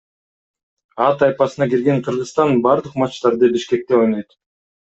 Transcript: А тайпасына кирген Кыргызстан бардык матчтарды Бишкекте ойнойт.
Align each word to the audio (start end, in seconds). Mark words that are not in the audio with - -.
А 1.05 1.07
тайпасына 1.19 1.65
кирген 1.75 1.99
Кыргызстан 2.09 2.49
бардык 2.65 2.93
матчтарды 3.05 3.45
Бишкекте 3.55 3.93
ойнойт. 4.03 4.29